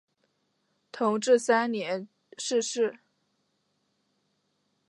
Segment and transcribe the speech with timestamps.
[0.91, 2.09] 同治三年
[2.39, 2.97] 逝世。